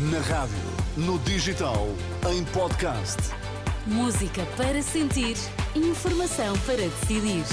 [0.00, 0.56] Na rádio,
[0.96, 1.86] no digital,
[2.30, 3.18] em podcast.
[3.86, 5.36] Música para sentir,
[5.74, 7.44] informação para decidir.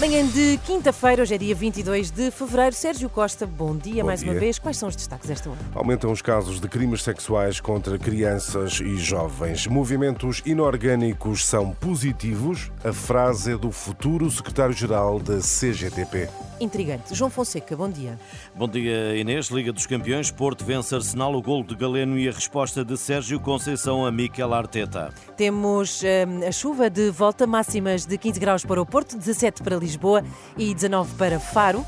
[0.00, 2.74] Manhã de quinta-feira, hoje é dia 22 de fevereiro.
[2.74, 4.40] Sérgio Costa, bom dia Bom mais uma dia.
[4.40, 4.58] vez.
[4.58, 5.58] Quais são os destaques desta hora?
[5.72, 9.66] Aumentam os casos de crimes sexuais contra crianças e jovens.
[9.68, 12.72] Movimentos inorgânicos são positivos.
[12.84, 16.28] A frase é do futuro secretário-geral da CGTP.
[16.60, 17.14] Intrigante.
[17.14, 18.18] João Fonseca, bom dia.
[18.54, 19.48] Bom dia, Inês.
[19.48, 20.30] Liga dos Campeões.
[20.30, 24.52] Porto vence Arsenal, o gol de Galeno e a resposta de Sérgio Conceição a Miquel
[24.52, 25.12] Arteta.
[25.36, 29.76] Temos hum, a chuva de volta, máximas de 15 graus para o Porto, 17 para
[29.76, 30.24] Lisboa
[30.56, 31.84] e 19 para Faro.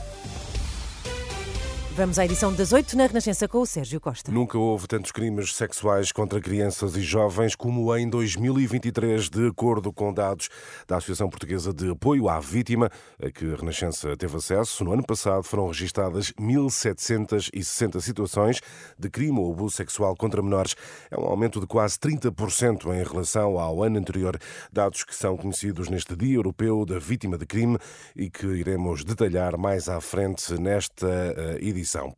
[1.97, 4.31] Vamos à edição das 8 na Renascença com o Sérgio Costa.
[4.31, 10.13] Nunca houve tantos crimes sexuais contra crianças e jovens como em 2023, de acordo com
[10.13, 10.51] dados
[10.87, 14.85] da Associação Portuguesa de Apoio à Vítima, a que a Renascença teve acesso.
[14.85, 18.61] No ano passado foram registadas 1.760 situações
[18.99, 20.77] de crime ou abuso sexual contra menores.
[21.11, 24.39] É um aumento de quase 30% em relação ao ano anterior.
[24.71, 27.79] Dados que são conhecidos neste Dia Europeu da Vítima de Crime
[28.15, 31.59] e que iremos detalhar mais à frente nesta eh,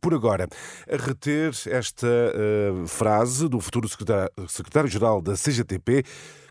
[0.01, 0.47] Por agora,
[0.91, 6.03] a reter esta eh, frase do futuro secretário- secretário-geral da CGTP,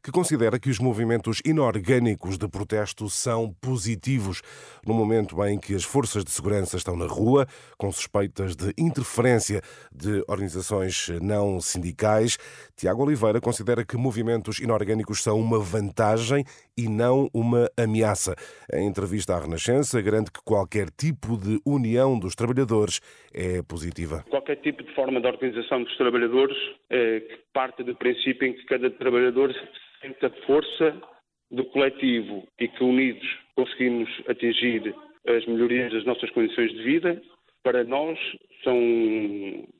[0.02, 4.40] que considera que os movimentos inorgânicos de protesto são positivos,
[4.86, 7.46] no momento em que as forças de segurança estão na rua,
[7.76, 9.60] com suspeitas de interferência
[9.92, 12.38] de organizações não sindicais.
[12.76, 16.44] Tiago Oliveira considera que movimentos inorgânicos são uma vantagem
[16.78, 18.36] e não uma ameaça.
[18.72, 23.00] Em entrevista à Renascença, garante que qualquer tipo de união dos trabalhadores
[23.34, 24.24] é positiva.
[24.30, 26.56] Qualquer tipo de forma de organização dos trabalhadores
[26.88, 29.52] que parte do princípio em que cada trabalhador
[30.00, 30.96] sente a força
[31.50, 33.26] do coletivo e que unidos
[33.56, 34.94] conseguimos atingir
[35.26, 37.20] as melhorias das nossas condições de vida,
[37.62, 38.18] para nós
[38.62, 38.76] são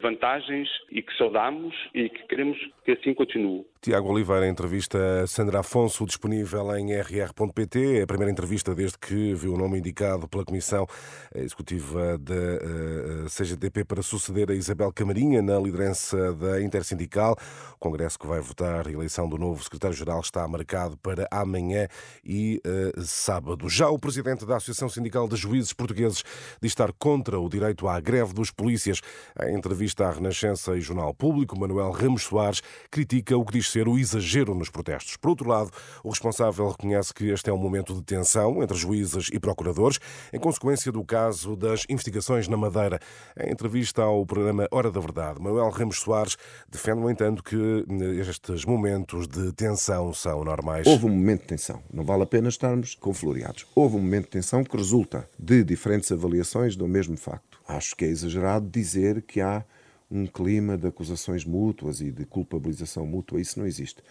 [0.01, 3.65] vantagens e que saudamos e que queremos que assim continue.
[3.81, 7.99] Tiago Oliveira, entrevista Sandra Afonso, disponível em rr.pt.
[7.99, 10.85] É a primeira entrevista desde que viu o nome indicado pela Comissão
[11.33, 17.37] Executiva da eh, CGTP para suceder a Isabel Camarinha na liderança da Intersindical.
[17.77, 21.87] O Congresso que vai votar a eleição do novo secretário-geral está marcado para amanhã
[22.25, 23.69] e eh, sábado.
[23.69, 26.25] Já o presidente da Associação Sindical de Juízes Portugueses
[26.61, 29.01] diz estar contra o direito à greve dos polícias.
[29.41, 32.61] Em entrevista à Renascença e Jornal Público, Manuel Ramos Soares
[32.91, 35.17] critica o que diz ser o exagero nos protestos.
[35.17, 35.71] Por outro lado,
[36.03, 39.99] o responsável reconhece que este é um momento de tensão entre juízes e procuradores,
[40.33, 42.99] em consequência do caso das investigações na Madeira.
[43.39, 46.37] Em entrevista ao programa Hora da Verdade, Manuel Ramos Soares
[46.69, 47.85] defende, no entanto, que
[48.21, 50.87] estes momentos de tensão são normais.
[50.87, 53.67] Houve um momento de tensão, não vale a pena estarmos confloriados.
[53.75, 57.59] Houve um momento de tensão que resulta de diferentes avaliações do mesmo facto.
[57.67, 59.65] Acho que é exagerado dizer que há
[60.11, 64.03] um clima de acusações mútuas e de culpabilização mútua, isso não existe.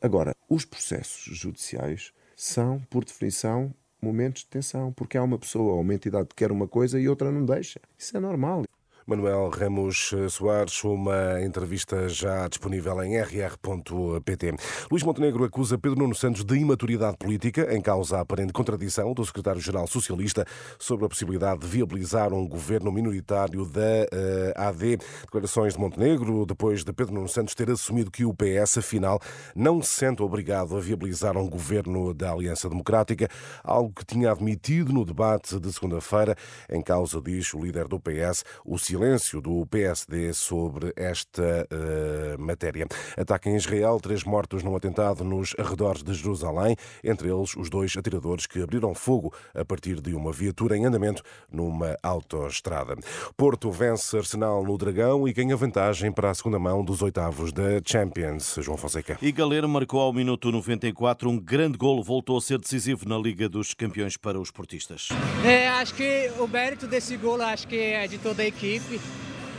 [0.00, 5.80] Agora, os processos judiciais são, por definição, momentos de tensão, porque há uma pessoa ou
[5.80, 7.80] uma entidade que quer uma coisa e outra não deixa.
[7.98, 8.64] Isso é normal.
[9.08, 14.54] Manuel Ramos Soares, uma entrevista já disponível em rr.pt.
[14.90, 19.24] Luís Montenegro acusa Pedro Nuno Santos de imaturidade política, em causa a aparente contradição do
[19.24, 20.44] secretário-geral socialista
[20.76, 24.98] sobre a possibilidade de viabilizar um governo minoritário da eh, AD.
[25.20, 29.20] Declarações de Montenegro, depois de Pedro Nuno Santos ter assumido que o PS, afinal,
[29.54, 33.28] não se sente obrigado a viabilizar um governo da Aliança Democrática,
[33.62, 36.34] algo que tinha admitido no debate de segunda-feira.
[36.68, 42.86] Em causa, diz o líder do PS, o silêncio do PSD sobre esta eh, matéria.
[43.14, 46.74] Ataque em Israel, três mortos num atentado nos arredores de Jerusalém,
[47.04, 51.22] entre eles os dois atiradores que abriram fogo a partir de uma viatura em andamento
[51.52, 52.96] numa autoestrada.
[53.36, 57.82] Porto vence Arsenal no Dragão e ganha vantagem para a segunda mão dos oitavos da
[57.84, 58.56] Champions.
[58.62, 59.18] João Fonseca.
[59.20, 63.46] E Galeno marcou ao minuto 94 um grande golo, voltou a ser decisivo na Liga
[63.46, 65.08] dos Campeões para os portistas.
[65.44, 68.85] É, acho que o mérito desse gol acho que é de toda a equipe.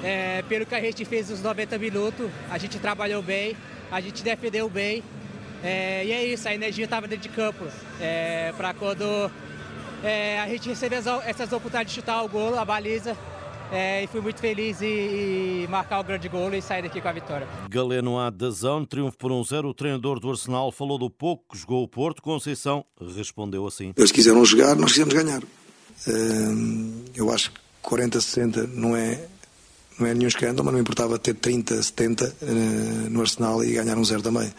[0.04, 3.56] É, pelo que a gente fez nos 90 minutos, a gente trabalhou bem,
[3.92, 5.04] a gente defendeu bem.
[5.64, 7.66] É, e é isso, a energia estava dentro de campo.
[8.00, 9.32] É, para quando
[10.04, 13.18] é, a gente receber as- essas oportunidades de chutar o gol, a baliza.
[13.70, 14.86] É, e fui muito feliz em,
[15.64, 17.46] em marcar o grande gol e sair daqui com a vitória.
[17.70, 19.66] Galeno à Dazão, triunfo por 1-0.
[19.66, 22.22] O treinador do Arsenal falou do pouco que jogou o Porto.
[22.22, 22.86] Conceição
[23.16, 23.92] respondeu assim.
[23.98, 25.42] Eles quiseram jogar, nós quisemos ganhar.
[26.08, 29.18] Hum, Eu acho que 40, 60 não é,
[29.98, 32.46] não é nenhum escândalo, mas não importava ter 30, 70 eh,
[33.10, 34.54] no Arsenal e ganhar um zero também.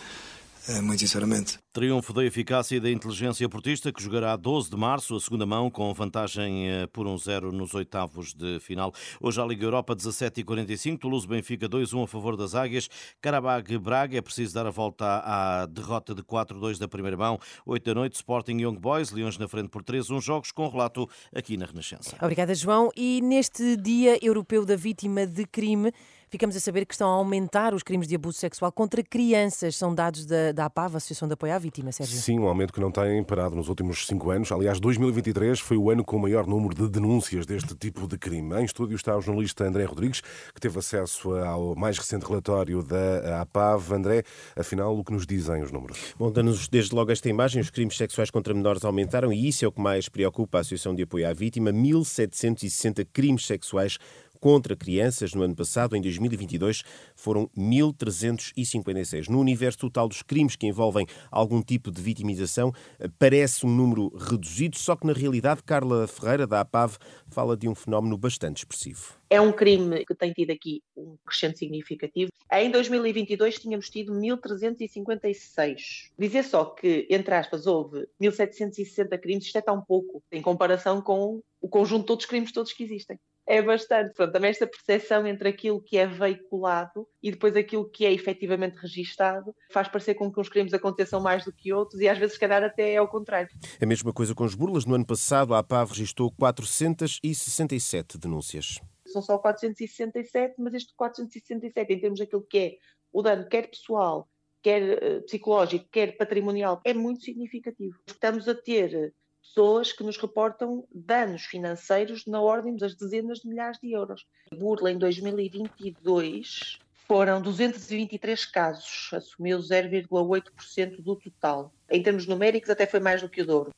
[0.82, 1.58] Muito sinceramente.
[1.72, 5.70] Triunfo da eficácia e da inteligência portista, que jogará 12 de março, a segunda mão,
[5.70, 8.92] com vantagem eh, por 1-0 nos oitavos de final.
[9.20, 12.88] Hoje a Liga Europa 17 e 45, Toulouse-Benfica 2-1 a favor das Águias,
[13.20, 17.38] Carabag-Braga, é preciso dar a volta à derrota de 4-2 da primeira mão.
[17.64, 21.56] 8 da noite, Sporting Young Boys, Leões na frente por 3-1, jogos com relato aqui
[21.56, 22.16] na Renascença.
[22.20, 22.90] Obrigada, João.
[22.94, 25.92] E neste Dia Europeu da Vítima de Crime,
[26.30, 29.76] ficamos a saber que estão a aumentar os crimes de abuso sexual contra crianças.
[29.76, 32.18] São dados da, da APAV, Associação de Apoio à Vítima, Sérgio.
[32.18, 34.52] Sim, um aumento que não tem parado nos últimos cinco anos.
[34.52, 38.54] Aliás, 2023 foi o ano com o maior número de denúncias deste tipo de crime.
[38.60, 43.42] Em estúdio está o jornalista André Rodrigues, que teve acesso ao mais recente relatório da
[43.42, 43.92] APAV.
[43.92, 44.22] André,
[44.56, 46.14] afinal, o que nos dizem os números?
[46.18, 49.68] Bom, dando-nos desde logo esta imagem, os crimes sexuais contra menores aumentaram e isso é
[49.68, 51.72] o que mais preocupa a Associação de Apoio à Vítima.
[51.72, 53.98] 1.760 crimes sexuais
[54.40, 56.82] contra crianças no ano passado, em 2022,
[57.14, 59.28] foram 1.356.
[59.28, 62.72] No universo total dos crimes que envolvem algum tipo de vitimização,
[63.18, 66.96] parece um número reduzido, só que na realidade Carla Ferreira, da APAV,
[67.28, 69.18] fala de um fenómeno bastante expressivo.
[69.30, 72.30] É um crime que tem tido aqui um crescente significativo.
[72.50, 76.10] Em 2022 tínhamos tido 1.356.
[76.18, 81.42] Dizer só que, entre aspas, houve 1.760 crimes, isto é tão pouco em comparação com
[81.60, 83.18] o conjunto de todos os crimes todos que existem.
[83.50, 84.08] É bastante.
[84.08, 88.76] Portanto, também esta percepção entre aquilo que é veiculado e depois aquilo que é efetivamente
[88.76, 92.34] registado faz parecer com que uns crimes aconteçam mais do que outros e às vezes,
[92.34, 93.48] se calhar, até é ao contrário.
[93.80, 94.84] A mesma coisa com as burlas.
[94.84, 98.80] No ano passado, a APAV registrou 467 denúncias.
[99.06, 102.72] São só 467, mas este 467, em termos daquilo que é
[103.10, 104.28] o dano, quer pessoal,
[104.62, 107.96] quer psicológico, quer patrimonial, é muito significativo.
[108.06, 109.14] Estamos a ter
[109.48, 114.26] pessoas que nos reportam danos financeiros na ordem das dezenas de milhares de euros.
[114.54, 121.72] Burla em 2022 foram 223 casos, assumiu 0,8% do total.
[121.90, 123.72] Em termos numéricos, até foi mais do que o dobro.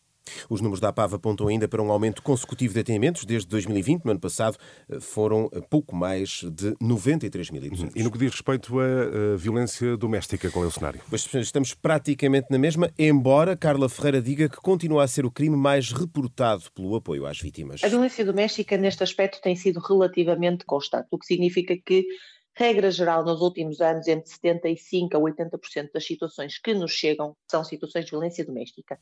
[0.48, 3.24] Os números da APAV apontam ainda para um aumento consecutivo de atendimentos.
[3.24, 4.56] Desde 2020, no ano passado,
[5.00, 7.60] foram pouco mais de 93 mil.
[7.94, 11.00] E no que diz respeito à violência doméstica, qual é o cenário?
[11.08, 15.56] Pois estamos praticamente na mesma, embora Carla Ferreira diga que continua a ser o crime
[15.56, 17.82] mais reportado pelo apoio às vítimas.
[17.84, 22.06] A violência doméstica, neste aspecto, tem sido relativamente constante, o que significa que
[22.54, 27.62] regra geral, nos últimos anos, entre 75% a 80% das situações que nos chegam são
[27.64, 28.98] situações de violência doméstica.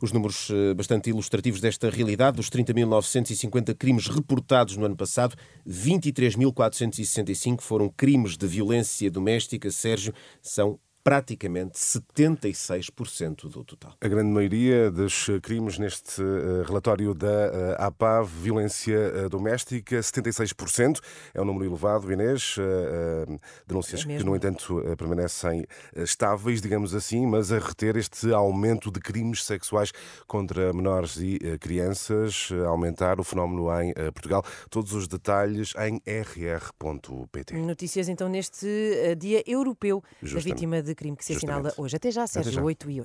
[0.00, 5.36] Os números bastante ilustrativos desta realidade, dos 30.950 crimes reportados no ano passado,
[5.68, 9.70] 23.465 foram crimes de violência doméstica.
[9.70, 13.94] Sérgio, são praticamente 76% do total.
[14.00, 16.22] A grande maioria dos crimes neste
[16.66, 21.00] relatório da APAV, violência doméstica, 76%,
[21.34, 22.56] é um número elevado, Inês.
[23.66, 25.66] Denúncias é que, no entanto, permanecem
[25.96, 29.92] estáveis, digamos assim, mas a reter este aumento de crimes sexuais
[30.26, 34.44] contra menores e crianças, a aumentar o fenómeno em Portugal.
[34.70, 37.54] Todos os detalhes em rr.pt.
[37.56, 38.66] Notícias então neste
[39.18, 40.48] Dia Europeu Justamente.
[40.48, 41.96] da Vítima de crime que se assinala hoje.
[41.96, 42.64] Até já, Sérgio, Até já.
[42.64, 43.00] 8 e 8.